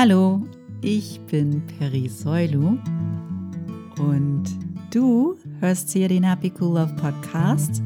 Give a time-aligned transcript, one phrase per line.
[0.00, 0.46] Hallo,
[0.80, 2.78] ich bin Peri Soilu
[3.98, 4.44] und
[4.92, 7.82] du hörst hier den Happy Cool Love Podcast,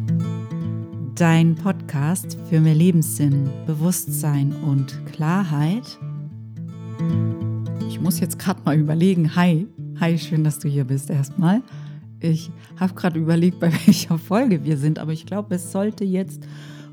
[1.14, 5.98] dein Podcast für mehr Lebenssinn, Bewusstsein und Klarheit.
[7.88, 9.67] Ich muss jetzt gerade mal überlegen, hi,
[9.99, 11.63] hi, schön, dass du hier bist erstmal.
[12.21, 16.47] Ich habe gerade überlegt, bei welcher Folge wir sind, aber ich glaube, es sollte jetzt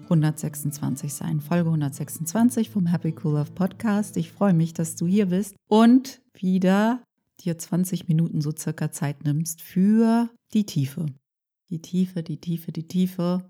[0.10, 1.40] 126 sein.
[1.40, 4.18] Folge 126 vom Happy Cool Love Podcast.
[4.18, 7.04] Ich freue mich, dass du hier bist und wieder
[7.42, 11.06] dir 20 Minuten so circa Zeit nimmst für die Tiefe.
[11.70, 13.48] Die Tiefe, die Tiefe, die Tiefe,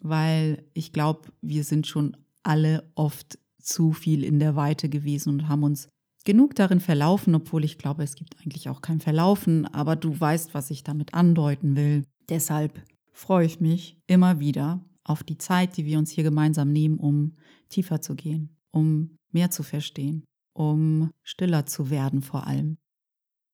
[0.00, 5.48] weil ich glaube, wir sind schon alle oft zu viel in der Weite gewesen und
[5.48, 5.88] haben uns
[6.24, 10.54] genug darin verlaufen, obwohl ich glaube, es gibt eigentlich auch kein Verlaufen, aber du weißt,
[10.54, 12.04] was ich damit andeuten will.
[12.28, 12.82] Deshalb
[13.12, 17.36] freue ich mich immer wieder, auf die Zeit, die wir uns hier gemeinsam nehmen, um
[17.68, 22.78] tiefer zu gehen, um mehr zu verstehen, um stiller zu werden vor allem.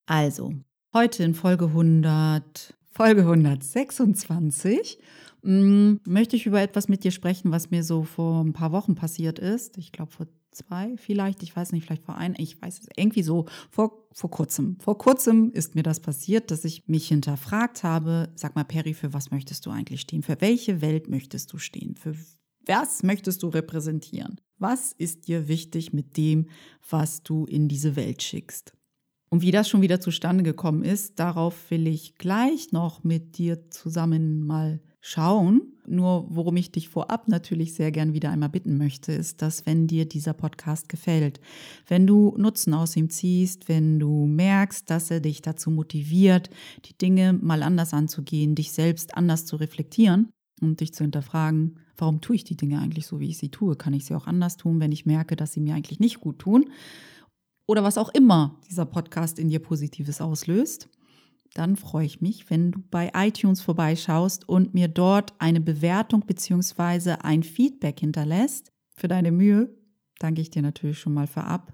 [0.05, 0.53] Also,
[0.93, 4.99] heute in Folge 100, Folge 126
[5.43, 8.71] mh, mm, möchte ich über etwas mit dir sprechen, was mir so vor ein paar
[8.71, 9.77] Wochen passiert ist.
[9.77, 10.27] Ich glaube vor
[10.57, 14.29] zwei vielleicht, ich weiß nicht, vielleicht vor ein, ich weiß es irgendwie so, vor, vor
[14.29, 14.77] kurzem.
[14.79, 19.13] Vor kurzem ist mir das passiert, dass ich mich hinterfragt habe, sag mal, Perry, für
[19.13, 20.23] was möchtest du eigentlich stehen?
[20.23, 21.95] Für welche Welt möchtest du stehen?
[21.95, 22.15] Für
[22.65, 24.41] was möchtest du repräsentieren?
[24.57, 26.47] Was ist dir wichtig mit dem,
[26.89, 28.73] was du in diese Welt schickst?
[29.29, 33.69] Und wie das schon wieder zustande gekommen ist, darauf will ich gleich noch mit dir
[33.69, 35.61] zusammen mal schauen.
[35.87, 39.87] Nur worum ich dich vorab natürlich sehr gern wieder einmal bitten möchte, ist, dass wenn
[39.87, 41.39] dir dieser Podcast gefällt,
[41.87, 46.49] wenn du Nutzen aus ihm ziehst, wenn du merkst, dass er dich dazu motiviert,
[46.83, 52.19] die Dinge mal anders anzugehen, dich selbst anders zu reflektieren und dich zu hinterfragen, warum
[52.19, 53.77] tue ich die Dinge eigentlich so, wie ich sie tue?
[53.77, 56.39] Kann ich sie auch anders tun, wenn ich merke, dass sie mir eigentlich nicht gut
[56.39, 56.69] tun?
[57.65, 60.89] Oder was auch immer dieser Podcast in dir Positives auslöst
[61.57, 67.15] dann freue ich mich, wenn du bei iTunes vorbeischaust und mir dort eine Bewertung bzw.
[67.21, 68.71] ein Feedback hinterlässt.
[68.95, 69.75] Für deine Mühe
[70.19, 71.73] danke ich dir natürlich schon mal vorab.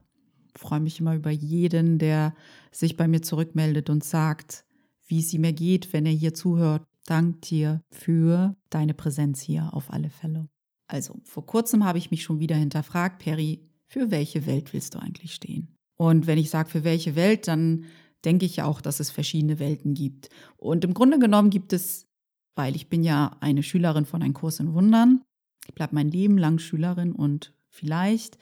[0.55, 2.33] Ich freue mich immer über jeden, der
[2.71, 4.65] sich bei mir zurückmeldet und sagt,
[5.07, 6.85] wie es ihm ergeht, wenn er hier zuhört.
[7.05, 10.47] Dank dir für deine Präsenz hier auf alle Fälle.
[10.87, 14.99] Also, vor kurzem habe ich mich schon wieder hinterfragt, Perry, für welche Welt willst du
[14.99, 15.75] eigentlich stehen?
[15.97, 17.85] Und wenn ich sage, für welche Welt, dann
[18.25, 20.29] denke ich auch, dass es verschiedene Welten gibt.
[20.57, 22.07] Und im Grunde genommen gibt es,
[22.55, 25.21] weil ich bin ja eine Schülerin von Ein Kurs in Wundern,
[25.67, 28.37] ich bleibe mein Leben lang Schülerin und vielleicht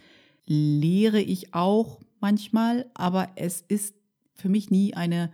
[0.45, 3.95] lehre ich auch manchmal, aber es ist
[4.33, 5.31] für mich nie eine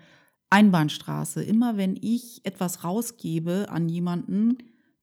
[0.49, 1.43] Einbahnstraße.
[1.43, 4.57] Immer wenn ich etwas rausgebe an jemanden,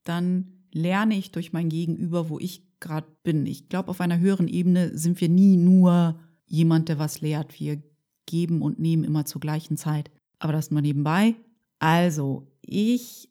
[0.05, 3.47] dann lerne ich durch mein Gegenüber, wo ich gerade bin.
[3.47, 7.59] Ich glaube, auf einer höheren Ebene sind wir nie nur jemand, der was lehrt.
[7.59, 7.83] Wir
[8.27, 10.11] geben und nehmen immer zur gleichen Zeit.
[10.39, 11.35] Aber das nur nebenbei.
[11.79, 13.29] Also, ich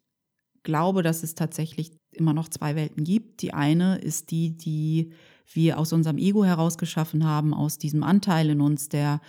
[0.64, 3.42] glaube, dass es tatsächlich immer noch zwei Welten gibt.
[3.42, 5.12] Die eine ist die, die
[5.52, 9.22] wir aus unserem Ego heraus geschaffen haben, aus diesem Anteil in uns, der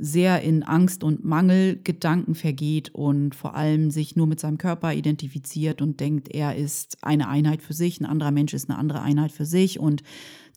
[0.00, 5.82] sehr in Angst und Mangelgedanken vergeht und vor allem sich nur mit seinem Körper identifiziert
[5.82, 9.30] und denkt, er ist eine Einheit für sich, ein anderer Mensch ist eine andere Einheit
[9.30, 9.78] für sich.
[9.78, 10.02] Und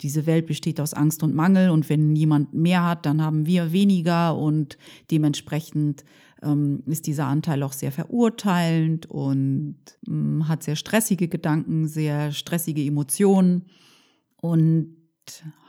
[0.02, 1.70] diese Welt besteht aus Angst und Mangel.
[1.70, 4.38] Und wenn jemand mehr hat, dann haben wir weniger.
[4.38, 4.78] Und
[5.12, 6.06] dementsprechend
[6.42, 9.76] ähm, ist dieser Anteil auch sehr verurteilend und
[10.08, 13.66] ähm, hat sehr stressige Gedanken, sehr stressige Emotionen.
[14.38, 14.96] Und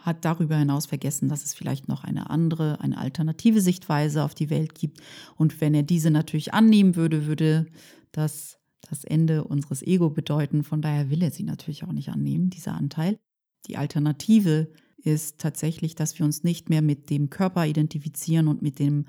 [0.03, 4.51] hat darüber hinaus vergessen, dass es vielleicht noch eine andere, eine alternative Sichtweise auf die
[4.51, 5.01] Welt gibt.
[5.37, 7.67] Und wenn er diese natürlich annehmen würde, würde
[8.13, 10.63] das das Ende unseres Ego bedeuten.
[10.63, 13.19] Von daher will er sie natürlich auch nicht annehmen, dieser Anteil.
[13.67, 18.79] Die Alternative ist tatsächlich, dass wir uns nicht mehr mit dem Körper identifizieren und mit
[18.79, 19.07] dem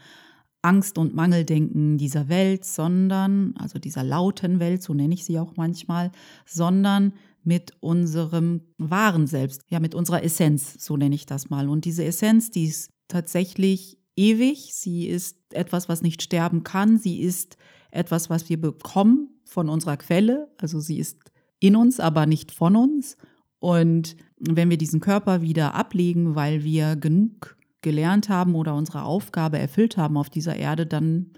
[0.61, 5.55] Angst- und Mangeldenken dieser Welt, sondern, also dieser lauten Welt, so nenne ich sie auch
[5.57, 6.11] manchmal,
[6.45, 7.13] sondern
[7.45, 11.69] mit unserem wahren Selbst, ja, mit unserer Essenz, so nenne ich das mal.
[11.69, 17.21] Und diese Essenz, die ist tatsächlich ewig, sie ist etwas, was nicht sterben kann, sie
[17.21, 17.57] ist
[17.91, 21.19] etwas, was wir bekommen von unserer Quelle, also sie ist
[21.59, 23.15] in uns, aber nicht von uns.
[23.59, 29.59] Und wenn wir diesen Körper wieder ablegen, weil wir genug gelernt haben oder unsere Aufgabe
[29.59, 31.31] erfüllt haben auf dieser Erde, dann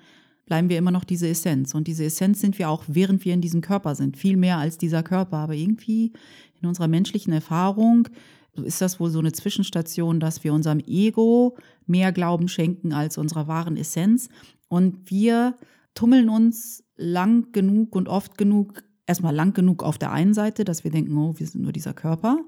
[0.47, 1.75] bleiben wir immer noch diese Essenz.
[1.75, 4.17] Und diese Essenz sind wir auch, während wir in diesem Körper sind.
[4.17, 5.37] Viel mehr als dieser Körper.
[5.37, 6.13] Aber irgendwie
[6.59, 8.07] in unserer menschlichen Erfahrung
[8.55, 13.47] ist das wohl so eine Zwischenstation, dass wir unserem Ego mehr Glauben schenken als unserer
[13.47, 14.29] wahren Essenz.
[14.69, 15.55] Und wir
[15.93, 20.83] tummeln uns lang genug und oft genug, erstmal lang genug auf der einen Seite, dass
[20.85, 22.39] wir denken, oh, wir sind nur dieser Körper.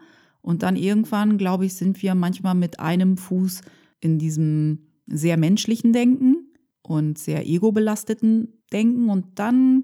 [0.42, 3.62] Und dann irgendwann, glaube ich, sind wir manchmal mit einem Fuß
[4.00, 6.39] in diesem sehr menschlichen Denken
[6.90, 9.10] und sehr ego-belasteten Denken.
[9.10, 9.84] Und dann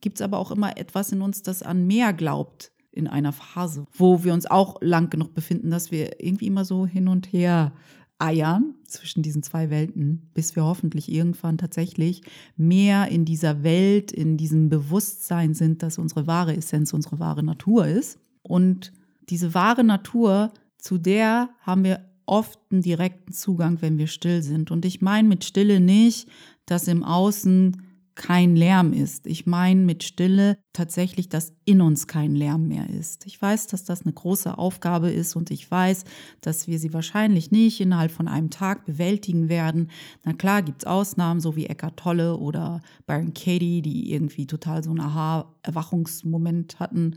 [0.00, 3.86] gibt es aber auch immer etwas in uns, das an mehr glaubt in einer Phase,
[3.92, 7.72] wo wir uns auch lang genug befinden, dass wir irgendwie immer so hin und her
[8.18, 12.22] eiern zwischen diesen zwei Welten, bis wir hoffentlich irgendwann tatsächlich
[12.56, 17.86] mehr in dieser Welt, in diesem Bewusstsein sind, dass unsere wahre Essenz unsere wahre Natur
[17.86, 18.18] ist.
[18.42, 18.92] Und
[19.28, 24.70] diese wahre Natur, zu der haben wir oft einen direkten Zugang, wenn wir still sind.
[24.70, 26.28] Und ich meine mit Stille nicht,
[26.66, 27.76] dass im Außen
[28.16, 29.26] kein Lärm ist.
[29.26, 33.26] Ich meine mit Stille tatsächlich, dass in uns kein Lärm mehr ist.
[33.26, 36.04] Ich weiß, dass das eine große Aufgabe ist und ich weiß,
[36.40, 39.90] dass wir sie wahrscheinlich nicht innerhalb von einem Tag bewältigen werden.
[40.24, 44.82] Na klar gibt es Ausnahmen, so wie Eckhart Tolle oder Byron Katie, die irgendwie total
[44.82, 47.16] so einen Aha-Erwachungsmoment hatten.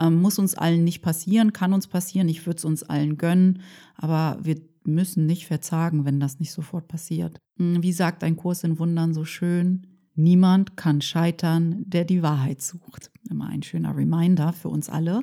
[0.00, 2.28] Ähm, muss uns allen nicht passieren, kann uns passieren.
[2.28, 3.62] Ich würde es uns allen gönnen,
[3.96, 7.38] aber wir müssen nicht verzagen, wenn das nicht sofort passiert.
[7.58, 9.86] Hm, wie sagt ein Kurs in Wundern so schön?
[10.14, 13.10] Niemand kann scheitern, der die Wahrheit sucht.
[13.30, 15.22] Immer ein schöner Reminder für uns alle.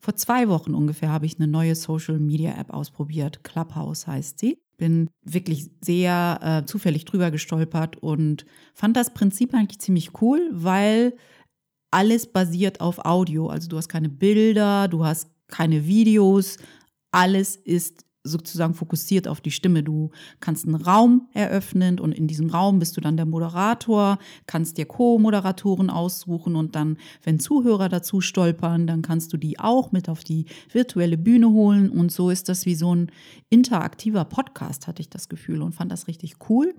[0.00, 3.44] Vor zwei Wochen ungefähr habe ich eine neue Social Media App ausprobiert.
[3.44, 4.58] Clubhouse heißt sie.
[4.78, 11.14] Bin wirklich sehr äh, zufällig drüber gestolpert und fand das Prinzip eigentlich ziemlich cool, weil
[11.90, 13.48] alles basiert auf Audio.
[13.48, 16.58] Also du hast keine Bilder, du hast keine Videos.
[17.10, 19.82] Alles ist sozusagen fokussiert auf die Stimme.
[19.82, 20.10] Du
[20.40, 24.84] kannst einen Raum eröffnen und in diesem Raum bist du dann der Moderator, kannst dir
[24.84, 30.22] Co-Moderatoren aussuchen und dann, wenn Zuhörer dazu stolpern, dann kannst du die auch mit auf
[30.22, 33.10] die virtuelle Bühne holen und so ist das wie so ein
[33.48, 36.74] interaktiver Podcast, hatte ich das Gefühl und fand das richtig cool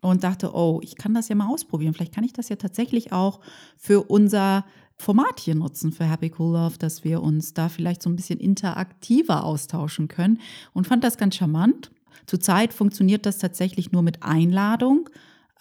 [0.00, 1.94] und dachte, oh, ich kann das ja mal ausprobieren.
[1.94, 3.40] Vielleicht kann ich das ja tatsächlich auch
[3.76, 4.64] für unser
[4.96, 8.38] Format hier nutzen für Happy Cool Love, dass wir uns da vielleicht so ein bisschen
[8.38, 10.40] interaktiver austauschen können
[10.74, 11.90] und fand das ganz charmant.
[12.26, 15.08] Zurzeit funktioniert das tatsächlich nur mit Einladung.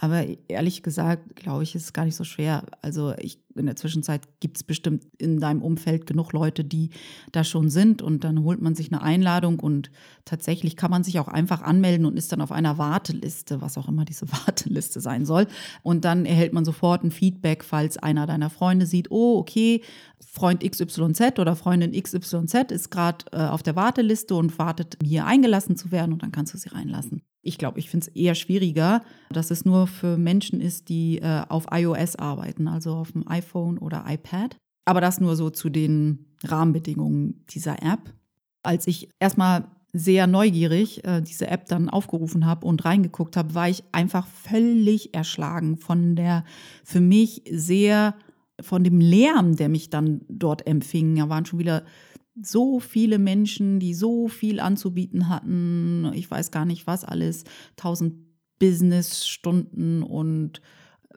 [0.02, 2.64] Aber ehrlich gesagt, glaube ich, ist es gar nicht so schwer.
[2.82, 6.92] Also ich, in der Zwischenzeit gibt es bestimmt in deinem Umfeld genug Leute, die
[7.34, 9.92] da schon sind und dann holt man sich eine Einladung und
[10.24, 13.90] tatsächlich kann man sich auch einfach anmelden und ist dann auf einer Warteliste, was auch
[13.90, 15.48] immer diese Warteliste sein soll.
[15.84, 19.82] Und dann erhält man sofort ein Feedback, falls einer deiner Freunde sieht, oh, okay,
[20.22, 25.76] Freund XYZ oder Freundin XYZ ist gerade äh, auf der Warteliste und wartet, hier eingelassen
[25.76, 27.22] zu werden und dann kannst du sie reinlassen.
[27.50, 29.02] Ich glaube, ich finde es eher schwieriger,
[29.32, 33.80] dass es nur für Menschen ist, die äh, auf iOS arbeiten, also auf dem iPhone
[33.80, 34.56] oder iPad.
[34.86, 38.14] Aber das nur so zu den Rahmenbedingungen dieser App.
[38.62, 43.68] Als ich erstmal sehr neugierig äh, diese App dann aufgerufen habe und reingeguckt habe, war
[43.68, 46.44] ich einfach völlig erschlagen von der
[46.84, 48.14] für mich sehr,
[48.62, 51.16] von dem Lärm, der mich dann dort empfing.
[51.16, 51.84] Da waren schon wieder
[52.42, 56.12] so viele Menschen, die so viel anzubieten hatten.
[56.14, 57.44] Ich weiß gar nicht was alles.
[57.76, 58.16] Tausend
[58.60, 60.62] Business-Stunden und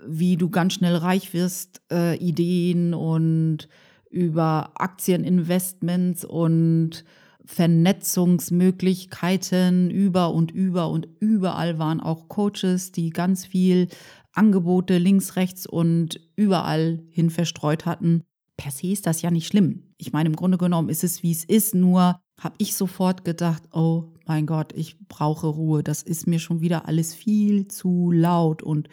[0.06, 3.68] wie du ganz schnell reich wirst, äh, Ideen und
[4.10, 7.04] über Aktieninvestments und
[7.44, 13.88] Vernetzungsmöglichkeiten über und über und überall waren auch Coaches, die ganz viel
[14.32, 18.22] Angebote links, rechts und überall hin verstreut hatten
[18.56, 19.94] per se ist das ja nicht schlimm.
[19.98, 23.62] Ich meine, im Grunde genommen ist es, wie es ist, nur habe ich sofort gedacht,
[23.72, 25.82] oh mein Gott, ich brauche Ruhe.
[25.82, 28.62] Das ist mir schon wieder alles viel zu laut.
[28.62, 28.88] Und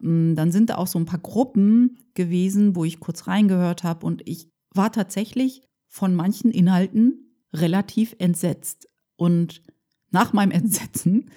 [0.00, 3.84] mh, mm, dann sind da auch so ein paar Gruppen gewesen, wo ich kurz reingehört
[3.84, 8.88] habe und ich war tatsächlich von manchen Inhalten relativ entsetzt.
[9.16, 9.62] Und
[10.10, 11.30] nach meinem Entsetzen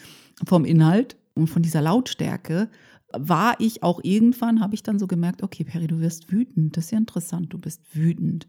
[0.46, 2.70] vom Inhalt und von dieser Lautstärke
[3.14, 6.76] war ich auch irgendwann, habe ich dann so gemerkt, okay, Perry, du wirst wütend.
[6.76, 8.48] Das ist ja interessant, du bist wütend.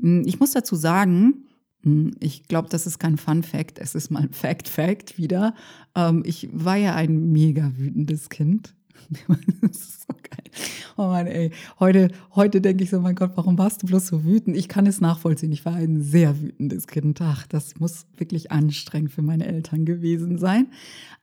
[0.00, 1.44] Hm, ich muss dazu sagen,
[1.82, 5.54] hm, ich glaube, das ist kein Fun Fact, es ist mal ein Fact Fact wieder.
[5.94, 8.74] Ähm, ich war ja ein mega wütendes Kind.
[9.60, 10.50] das ist so geil.
[10.96, 11.50] Oh Mann, ey.
[11.80, 14.56] Heute, heute denke ich so, mein Gott, warum warst du bloß so wütend?
[14.56, 15.52] Ich kann es nachvollziehen.
[15.52, 17.20] Ich war ein sehr wütendes Kind.
[17.20, 20.68] Ach, das muss wirklich anstrengend für meine Eltern gewesen sein.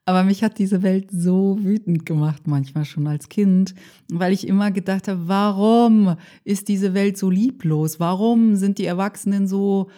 [0.05, 3.75] Aber mich hat diese Welt so wütend gemacht, manchmal schon als Kind,
[4.11, 7.99] weil ich immer gedacht habe, warum ist diese Welt so lieblos?
[7.99, 9.89] Warum sind die Erwachsenen so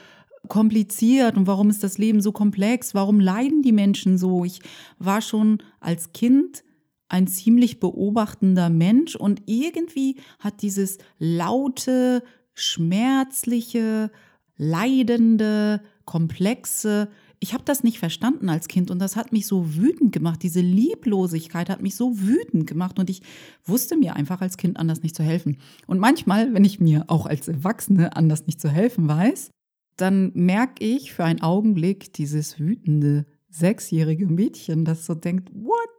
[0.49, 2.93] kompliziert und warum ist das Leben so komplex?
[2.93, 4.43] Warum leiden die Menschen so?
[4.43, 4.59] Ich
[4.99, 6.63] war schon als Kind
[7.09, 14.11] ein ziemlich beobachtender Mensch und irgendwie hat dieses laute, schmerzliche,
[14.57, 17.09] leidende, komplexe
[17.43, 20.41] ich habe das nicht verstanden als Kind und das hat mich so wütend gemacht.
[20.43, 23.21] Diese Lieblosigkeit hat mich so wütend gemacht und ich
[23.65, 25.57] wusste mir einfach als Kind anders nicht zu helfen.
[25.85, 29.49] Und manchmal, wenn ich mir auch als Erwachsene anders nicht zu helfen weiß,
[29.97, 35.89] dann merke ich für einen Augenblick dieses wütende sechsjährige Mädchen, das so denkt, what?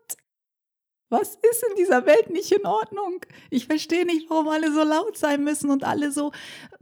[1.15, 3.25] Was ist in dieser Welt nicht in Ordnung?
[3.49, 6.33] Ich verstehe nicht, warum alle so laut sein müssen und alle so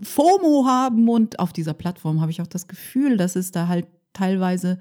[0.00, 1.06] FOMO haben.
[1.10, 4.78] Und auf dieser Plattform habe ich auch das Gefühl, dass es da halt teilweise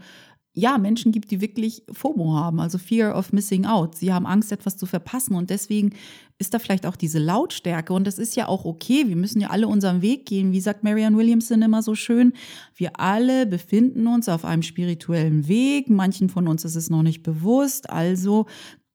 [0.53, 3.95] ja, Menschen gibt, die wirklich FOMO haben, also Fear of Missing Out.
[3.95, 5.91] Sie haben Angst, etwas zu verpassen und deswegen
[6.39, 9.07] ist da vielleicht auch diese Lautstärke und das ist ja auch okay.
[9.07, 10.51] Wir müssen ja alle unseren Weg gehen.
[10.51, 12.33] Wie sagt Marianne Williamson immer so schön,
[12.75, 15.89] wir alle befinden uns auf einem spirituellen Weg.
[15.89, 18.45] Manchen von uns ist es noch nicht bewusst, also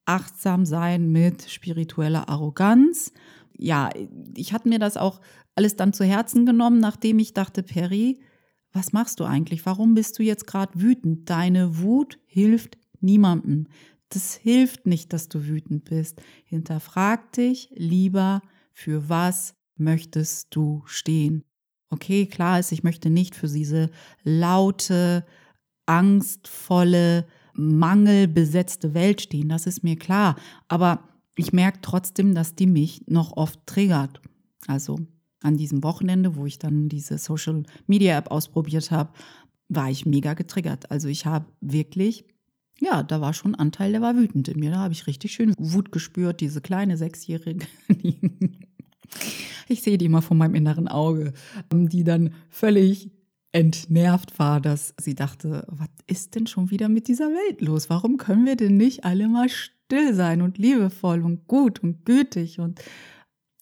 [0.06, 3.12] achtsam sein mit spiritueller Arroganz.
[3.58, 3.90] Ja,
[4.34, 5.20] ich hatte mir das auch
[5.54, 8.20] alles dann zu Herzen genommen, nachdem ich dachte, Perry,
[8.72, 9.64] was machst du eigentlich?
[9.64, 11.30] Warum bist du jetzt gerade wütend?
[11.30, 13.68] Deine Wut hilft niemandem.
[14.10, 16.20] Das hilft nicht, dass du wütend bist.
[16.44, 21.42] Hinterfrag dich lieber, für was möchtest du stehen?
[21.90, 23.90] Okay, klar ist, ich möchte nicht für diese
[24.22, 25.24] laute,
[25.86, 29.48] angstvolle, mangelbesetzte Welt stehen.
[29.48, 30.36] Das ist mir klar.
[30.68, 34.20] Aber ich merke trotzdem, dass die mich noch oft triggert.
[34.66, 34.98] Also
[35.42, 39.12] an diesem Wochenende, wo ich dann diese Social Media App ausprobiert habe,
[39.68, 40.90] war ich mega getriggert.
[40.90, 42.24] Also ich habe wirklich,
[42.80, 44.70] ja, da war schon ein Anteil, der war wütend in mir.
[44.70, 47.66] Da habe ich richtig schön Wut gespürt, diese kleine Sechsjährige.
[49.68, 51.32] ich sehe die immer vor meinem inneren Auge,
[51.72, 53.10] die dann völlig
[53.56, 57.88] entnervt war, dass sie dachte, was ist denn schon wieder mit dieser Welt los?
[57.88, 62.60] Warum können wir denn nicht alle mal still sein und liebevoll und gut und gütig
[62.60, 62.82] und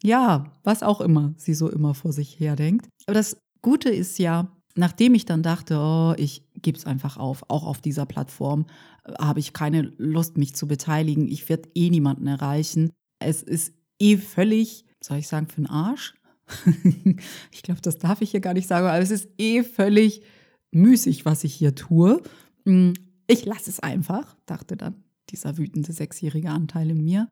[0.03, 2.89] ja, was auch immer sie so immer vor sich her denkt.
[3.07, 7.45] Aber das Gute ist ja, nachdem ich dann dachte, oh, ich gebe es einfach auf,
[7.49, 8.67] auch auf dieser Plattform
[9.05, 11.29] äh, habe ich keine Lust, mich zu beteiligen.
[11.29, 12.91] Ich werde eh niemanden erreichen.
[13.21, 16.15] Es ist eh völlig, soll ich sagen, für den Arsch.
[17.53, 20.23] ich glaube, das darf ich hier gar nicht sagen, aber es ist eh völlig
[20.73, 22.23] müßig, was ich hier tue.
[22.65, 22.95] Hm,
[23.27, 27.29] ich lasse es einfach, dachte dann dieser wütende sechsjährige Anteil in mir.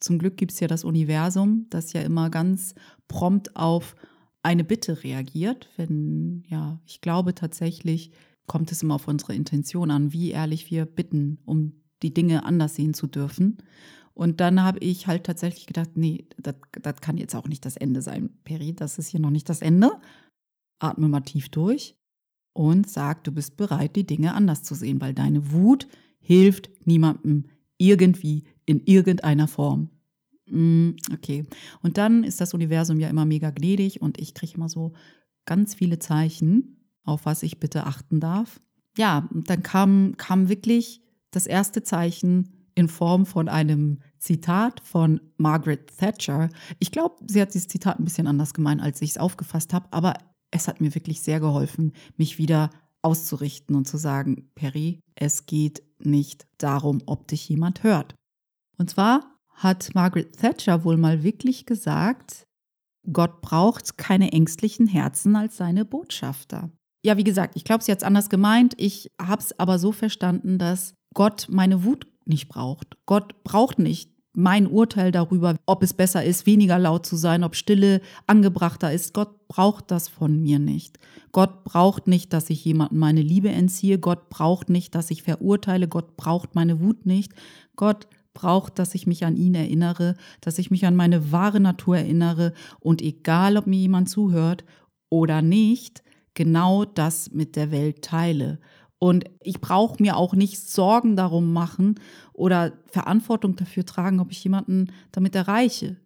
[0.00, 2.74] Zum Glück gibt es ja das Universum, das ja immer ganz
[3.08, 3.94] prompt auf
[4.42, 5.68] eine Bitte reagiert.
[5.76, 8.12] Wenn, ja, ich glaube tatsächlich,
[8.46, 12.74] kommt es immer auf unsere Intention an, wie ehrlich wir bitten, um die Dinge anders
[12.74, 13.58] sehen zu dürfen.
[14.14, 18.00] Und dann habe ich halt tatsächlich gedacht, nee, das, kann jetzt auch nicht das Ende
[18.00, 19.90] sein, Peri, das ist hier noch nicht das Ende.
[20.78, 21.96] Atme mal tief durch
[22.52, 25.88] und sag, du bist bereit, die Dinge anders zu sehen, weil deine Wut
[26.20, 29.90] hilft niemandem irgendwie in irgendeiner Form.
[30.46, 31.44] Mm, okay.
[31.82, 34.92] Und dann ist das Universum ja immer mega gnädig und ich kriege immer so
[35.44, 38.60] ganz viele Zeichen, auf was ich bitte achten darf.
[38.96, 41.02] Ja, dann kam, kam wirklich
[41.32, 46.48] das erste Zeichen in Form von einem Zitat von Margaret Thatcher.
[46.78, 49.86] Ich glaube, sie hat dieses Zitat ein bisschen anders gemeint, als ich es aufgefasst habe,
[49.90, 50.14] aber
[50.50, 52.70] es hat mir wirklich sehr geholfen, mich wieder
[53.02, 58.14] auszurichten und zu sagen, Perry, es geht nicht darum, ob dich jemand hört.
[58.78, 62.44] Und zwar hat Margaret Thatcher wohl mal wirklich gesagt,
[63.12, 66.70] Gott braucht keine ängstlichen Herzen als seine Botschafter.
[67.04, 68.74] Ja, wie gesagt, ich glaube, sie hat es anders gemeint.
[68.78, 72.96] Ich habe es aber so verstanden, dass Gott meine Wut nicht braucht.
[73.06, 77.54] Gott braucht nicht mein Urteil darüber, ob es besser ist, weniger laut zu sein, ob
[77.54, 79.14] Stille angebrachter ist.
[79.14, 80.98] Gott braucht das von mir nicht.
[81.30, 83.98] Gott braucht nicht, dass ich jemandem meine Liebe entziehe.
[83.98, 85.86] Gott braucht nicht, dass ich verurteile.
[85.86, 87.32] Gott braucht meine Wut nicht.
[87.76, 91.98] Gott braucht, dass ich mich an ihn erinnere, dass ich mich an meine wahre Natur
[91.98, 94.64] erinnere und egal, ob mir jemand zuhört
[95.08, 96.02] oder nicht,
[96.34, 98.58] genau das mit der Welt teile.
[99.04, 102.00] Und ich brauche mir auch nicht Sorgen darum machen
[102.32, 105.96] oder Verantwortung dafür tragen, ob ich jemanden damit erreiche.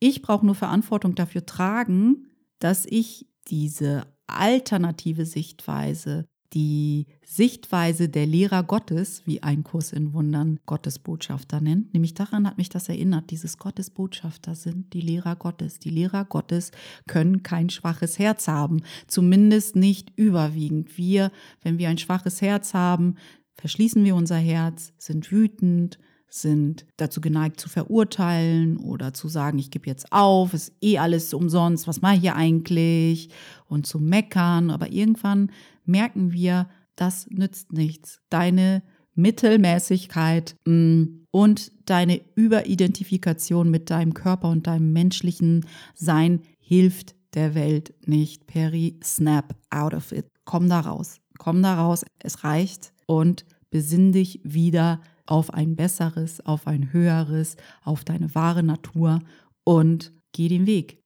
[0.00, 2.26] Ich brauche nur Verantwortung dafür tragen,
[2.58, 10.58] dass ich diese alternative Sichtweise, die Sichtweise der Lehrer Gottes, wie ein Kurs in Wundern
[10.66, 11.94] Gottesbotschafter nennt.
[11.94, 15.78] Nämlich daran hat mich das erinnert, dieses Gottesbotschafter sind die Lehrer Gottes.
[15.78, 16.72] Die Lehrer Gottes
[17.06, 20.98] können kein schwaches Herz haben, zumindest nicht überwiegend.
[20.98, 21.30] Wir,
[21.62, 23.14] wenn wir ein schwaches Herz haben,
[23.54, 25.98] verschließen wir unser Herz, sind wütend,
[26.30, 31.34] sind dazu geneigt zu verurteilen oder zu sagen, ich gebe jetzt auf, ist eh alles
[31.34, 33.30] umsonst, was mache ich hier eigentlich
[33.66, 34.70] und zu meckern.
[34.70, 35.50] Aber irgendwann
[35.90, 38.20] merken wir, das nützt nichts.
[38.30, 38.82] Deine
[39.14, 47.94] Mittelmäßigkeit mm, und deine Überidentifikation mit deinem Körper und deinem menschlichen Sein hilft der Welt
[48.06, 48.46] nicht.
[48.46, 50.26] Perry, snap out of it.
[50.44, 51.20] Komm da raus.
[51.38, 52.04] Komm da raus.
[52.18, 58.62] Es reicht und besinn dich wieder auf ein besseres, auf ein höheres, auf deine wahre
[58.62, 59.20] Natur
[59.64, 61.02] und geh den Weg.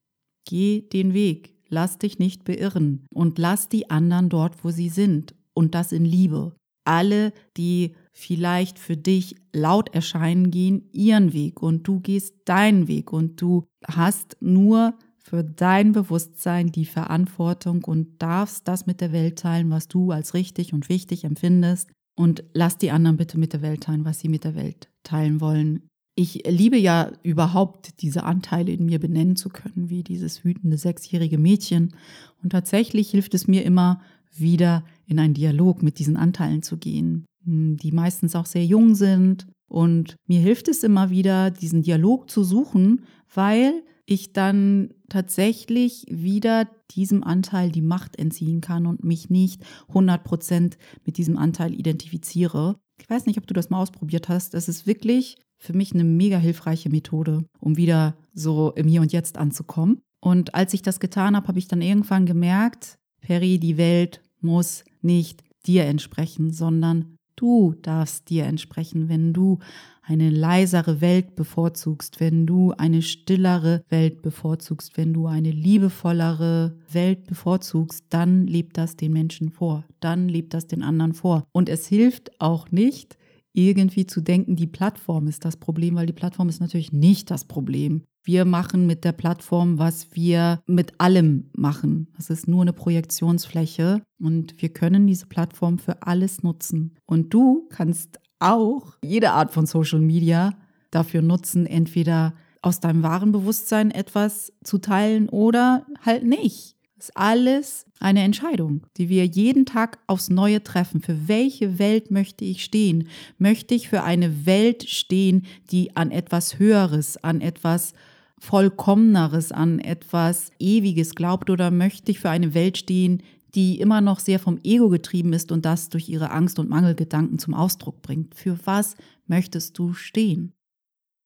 [0.46, 1.53] Geh den Weg.
[1.68, 6.04] Lass dich nicht beirren und lass die anderen dort, wo sie sind und das in
[6.04, 6.54] Liebe.
[6.84, 13.12] alle, die vielleicht für dich laut erscheinen, gehen ihren Weg und du gehst deinen Weg
[13.12, 19.38] und du hast nur für dein Bewusstsein die Verantwortung und darfst das mit der Welt
[19.38, 21.90] teilen, was du als richtig und wichtig empfindest.
[22.16, 25.40] Und lass die anderen bitte mit der Welt teilen, was sie mit der Welt teilen
[25.40, 25.88] wollen.
[26.16, 31.38] Ich liebe ja überhaupt diese Anteile in mir benennen zu können, wie dieses wütende sechsjährige
[31.38, 31.94] Mädchen.
[32.42, 34.00] Und tatsächlich hilft es mir immer
[34.32, 38.94] wieder in einen Dialog mit diesen Anteilen zu gehen, hm, die meistens auch sehr jung
[38.94, 39.46] sind.
[39.68, 46.68] Und mir hilft es immer wieder, diesen Dialog zu suchen, weil ich dann tatsächlich wieder
[46.90, 52.76] diesem Anteil die Macht entziehen kann und mich nicht 100% mit diesem Anteil identifiziere.
[53.00, 54.54] Ich weiß nicht, ob du das mal ausprobiert hast.
[54.54, 59.12] Es ist wirklich für mich eine mega hilfreiche Methode, um wieder so im Hier und
[59.12, 60.02] Jetzt anzukommen.
[60.20, 64.84] Und als ich das getan habe, habe ich dann irgendwann gemerkt, Perry, die Welt muss
[65.00, 69.58] nicht dir entsprechen, sondern du darfst dir entsprechen, wenn du
[70.02, 77.26] eine leisere Welt bevorzugst, wenn du eine stillere Welt bevorzugst, wenn du eine liebevollere Welt
[77.26, 81.44] bevorzugst, dann lebt das den Menschen vor, dann lebt das den anderen vor.
[81.52, 83.16] Und es hilft auch nicht,
[83.54, 87.44] irgendwie zu denken, die Plattform ist das Problem, weil die Plattform ist natürlich nicht das
[87.44, 88.02] Problem.
[88.24, 92.08] Wir machen mit der Plattform, was wir mit allem machen.
[92.16, 96.96] Das ist nur eine Projektionsfläche und wir können diese Plattform für alles nutzen.
[97.06, 100.54] Und du kannst auch jede Art von Social Media
[100.90, 106.76] dafür nutzen, entweder aus deinem wahren Bewusstsein etwas zu teilen oder halt nicht.
[106.96, 111.00] Ist alles eine Entscheidung, die wir jeden Tag aufs Neue treffen.
[111.00, 113.08] Für welche Welt möchte ich stehen?
[113.36, 117.94] Möchte ich für eine Welt stehen, die an etwas Höheres, an etwas
[118.38, 121.50] Vollkommeneres, an etwas Ewiges glaubt?
[121.50, 123.22] Oder möchte ich für eine Welt stehen,
[123.54, 127.38] die immer noch sehr vom Ego getrieben ist und das durch ihre Angst- und Mangelgedanken
[127.38, 128.34] zum Ausdruck bringt.
[128.34, 128.96] Für was
[129.26, 130.52] möchtest du stehen?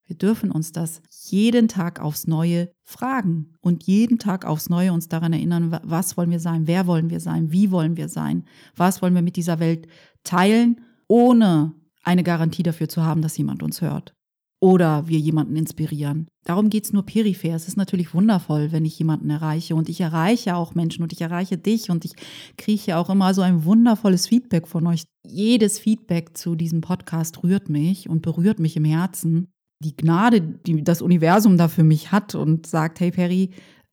[0.09, 5.09] Wir dürfen uns das jeden Tag aufs Neue fragen und jeden Tag aufs Neue uns
[5.09, 8.45] daran erinnern, was wollen wir sein, wer wollen wir sein, wie wollen wir sein,
[8.75, 9.87] was wollen wir mit dieser Welt
[10.25, 14.15] teilen, ohne eine Garantie dafür zu haben, dass jemand uns hört
[14.61, 16.27] oder wir jemanden inspirieren.
[16.45, 17.55] Darum geht es nur peripher.
[17.55, 21.21] Es ist natürlich wundervoll, wenn ich jemanden erreiche und ich erreiche auch Menschen und ich
[21.21, 22.15] erreiche dich und ich
[22.57, 25.05] kriege auch immer so ein wundervolles Feedback von euch.
[25.25, 29.53] Jedes Feedback zu diesem Podcast rührt mich und berührt mich im Herzen.
[29.81, 33.51] Die Gnade, die das Universum da für mich hat und sagt, hey Perry,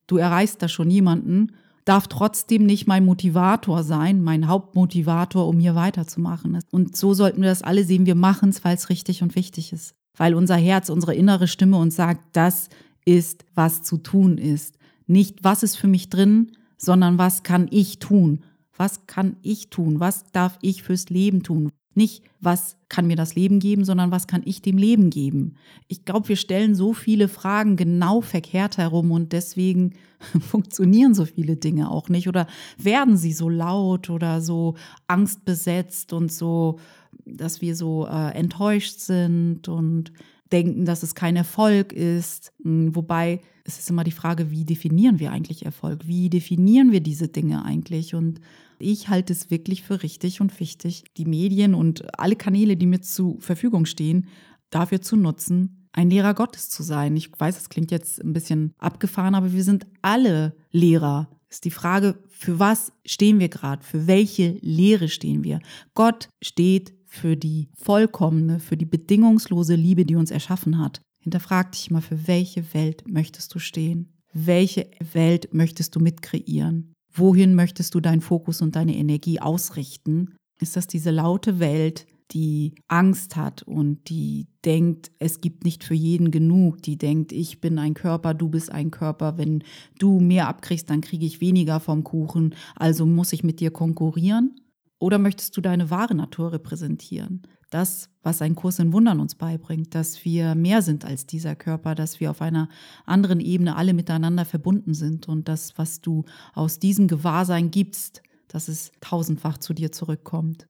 [0.07, 1.51] du erreichst da schon jemanden,
[1.85, 6.59] darf trotzdem nicht mein Motivator sein, mein Hauptmotivator, um hier weiterzumachen.
[6.71, 8.07] Und so sollten wir das alle sehen.
[8.07, 11.77] Wir machen es, weil es richtig und wichtig ist weil unser Herz, unsere innere Stimme
[11.77, 12.69] uns sagt, das
[13.05, 14.77] ist, was zu tun ist.
[15.07, 18.43] Nicht, was ist für mich drin, sondern was kann ich tun?
[18.77, 19.99] Was kann ich tun?
[19.99, 21.71] Was darf ich fürs Leben tun?
[21.95, 25.55] Nicht, was kann mir das Leben geben, sondern was kann ich dem Leben geben?
[25.87, 29.93] Ich glaube, wir stellen so viele Fragen genau verkehrt herum und deswegen
[30.39, 34.75] funktionieren so viele Dinge auch nicht oder werden sie so laut oder so
[35.07, 36.77] angstbesetzt und so
[37.25, 40.11] dass wir so äh, enttäuscht sind und
[40.51, 42.53] denken, dass es kein Erfolg ist.
[42.63, 46.07] Hm, wobei es ist immer die Frage, wie definieren wir eigentlich Erfolg?
[46.07, 48.13] Wie definieren wir diese Dinge eigentlich?
[48.13, 48.39] Und
[48.79, 53.01] ich halte es wirklich für richtig und wichtig, die Medien und alle Kanäle, die mir
[53.01, 54.27] zur Verfügung stehen,
[54.69, 57.15] dafür zu nutzen, ein Lehrer Gottes zu sein.
[57.15, 61.29] Ich weiß, es klingt jetzt ein bisschen abgefahren, aber wir sind alle Lehrer.
[61.49, 63.83] Ist die Frage, für was stehen wir gerade?
[63.83, 65.59] Für welche Lehre stehen wir?
[65.93, 71.01] Gott steht für die vollkommene, für die bedingungslose Liebe, die uns erschaffen hat.
[71.19, 74.13] Hinterfrag dich mal, für welche Welt möchtest du stehen?
[74.33, 76.94] Welche Welt möchtest du mitkreieren?
[77.15, 80.35] Wohin möchtest du deinen Fokus und deine Energie ausrichten?
[80.59, 85.93] Ist das diese laute Welt, die Angst hat und die denkt, es gibt nicht für
[85.93, 89.63] jeden genug, die denkt, ich bin ein Körper, du bist ein Körper, wenn
[89.99, 94.55] du mehr abkriegst, dann kriege ich weniger vom Kuchen, also muss ich mit dir konkurrieren?
[94.99, 97.43] Oder möchtest du deine wahre Natur repräsentieren?
[97.69, 101.95] Das, was ein Kurs in Wundern uns beibringt, dass wir mehr sind als dieser Körper,
[101.95, 102.69] dass wir auf einer
[103.05, 108.67] anderen Ebene alle miteinander verbunden sind und das, was du aus diesem Gewahrsein gibst, dass
[108.67, 110.67] es tausendfach zu dir zurückkommt.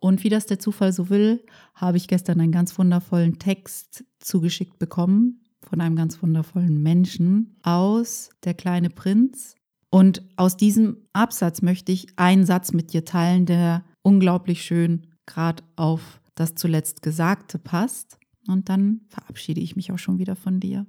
[0.00, 1.44] Und wie das der Zufall so will,
[1.74, 8.30] habe ich gestern einen ganz wundervollen Text zugeschickt bekommen von einem ganz wundervollen Menschen aus
[8.42, 9.54] Der kleine Prinz
[9.94, 15.62] und aus diesem Absatz möchte ich einen Satz mit dir teilen, der unglaublich schön gerade
[15.76, 18.18] auf das zuletzt Gesagte passt.
[18.48, 20.86] Und dann verabschiede ich mich auch schon wieder von dir.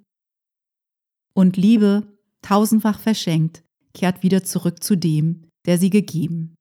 [1.36, 2.08] Und Liebe,
[2.42, 3.64] tausendfach verschenkt,
[3.94, 6.56] kehrt wieder zurück zu dem, der sie gegeben.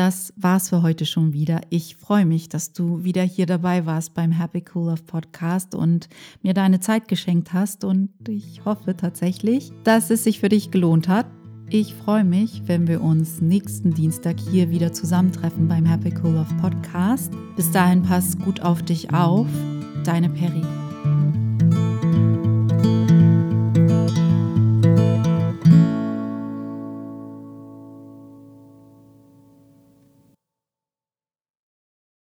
[0.00, 1.60] Das war's für heute schon wieder.
[1.68, 6.08] Ich freue mich, dass du wieder hier dabei warst beim Happy Cool Love Podcast und
[6.40, 7.84] mir deine Zeit geschenkt hast.
[7.84, 11.26] Und ich hoffe tatsächlich, dass es sich für dich gelohnt hat.
[11.68, 16.54] Ich freue mich, wenn wir uns nächsten Dienstag hier wieder zusammentreffen beim Happy Cool Love
[16.62, 17.30] Podcast.
[17.56, 19.48] Bis dahin pass gut auf dich auf.
[20.04, 20.62] Deine Peri.